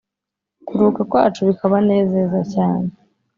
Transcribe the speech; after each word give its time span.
Kuruha 0.65 1.01
kwacu 1.09 1.39
bikabanezaza 1.49 2.39
cyane 2.53 2.89